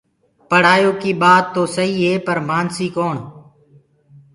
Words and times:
پڙهآئيو 0.49 0.91
ڪي 1.01 1.11
ٻآت 1.21 1.43
توسهيٚ 1.55 2.23
پر 2.25 2.37
مآنسيٚ 2.49 2.93
ڪوڻ 2.95 3.15